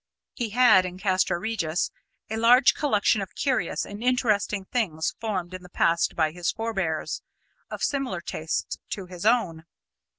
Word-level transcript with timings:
He 0.33 0.49
had, 0.49 0.83
in 0.83 0.97
Castra 0.97 1.37
Regis, 1.37 1.91
a 2.27 2.35
large 2.35 2.73
collection 2.73 3.21
of 3.21 3.35
curious 3.35 3.85
and 3.85 4.01
interesting 4.03 4.65
things 4.65 5.13
formed 5.19 5.53
in 5.53 5.61
the 5.61 5.69
past 5.69 6.15
by 6.15 6.31
his 6.31 6.49
forebears, 6.51 7.21
of 7.69 7.83
similar 7.83 8.19
tastes 8.21 8.79
to 8.89 9.05
his 9.05 9.27
own. 9.27 9.63